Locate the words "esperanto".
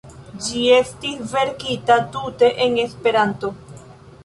2.87-3.55